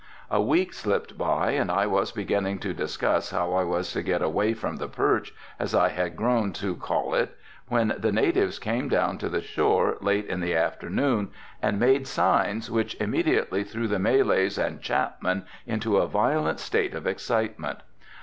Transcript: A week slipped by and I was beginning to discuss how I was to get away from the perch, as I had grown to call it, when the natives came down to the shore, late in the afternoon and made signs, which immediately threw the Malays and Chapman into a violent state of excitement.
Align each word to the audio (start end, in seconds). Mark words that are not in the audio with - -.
A 0.31 0.41
week 0.41 0.73
slipped 0.73 1.15
by 1.15 1.51
and 1.51 1.69
I 1.69 1.85
was 1.85 2.11
beginning 2.11 2.57
to 2.61 2.73
discuss 2.73 3.29
how 3.29 3.53
I 3.53 3.63
was 3.63 3.91
to 3.93 4.01
get 4.01 4.23
away 4.23 4.55
from 4.55 4.77
the 4.77 4.87
perch, 4.87 5.31
as 5.59 5.75
I 5.75 5.89
had 5.89 6.15
grown 6.15 6.53
to 6.53 6.75
call 6.75 7.13
it, 7.13 7.37
when 7.67 7.93
the 7.95 8.11
natives 8.11 8.57
came 8.57 8.89
down 8.89 9.19
to 9.19 9.29
the 9.29 9.41
shore, 9.43 9.97
late 10.01 10.25
in 10.25 10.39
the 10.39 10.55
afternoon 10.55 11.29
and 11.61 11.79
made 11.79 12.07
signs, 12.07 12.71
which 12.71 12.99
immediately 12.99 13.63
threw 13.63 13.87
the 13.87 13.99
Malays 13.99 14.57
and 14.57 14.81
Chapman 14.81 15.45
into 15.67 15.97
a 15.97 16.07
violent 16.07 16.59
state 16.59 16.95
of 16.95 17.05
excitement. 17.05 17.81